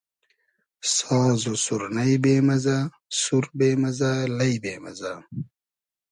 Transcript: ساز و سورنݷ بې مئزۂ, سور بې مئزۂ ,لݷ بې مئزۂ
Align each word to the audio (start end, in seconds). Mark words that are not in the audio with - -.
ساز 0.95 1.41
و 1.51 1.53
سورنݷ 1.65 2.11
بې 2.23 2.35
مئزۂ, 2.47 2.79
سور 3.19 3.45
بې 3.57 3.69
مئزۂ 3.81 4.11
,لݷ 4.37 4.53
بې 4.63 4.73
مئزۂ 4.83 5.13